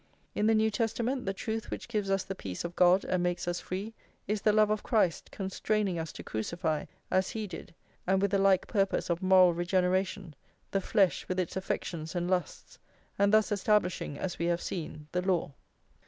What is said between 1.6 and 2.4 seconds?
which gives us the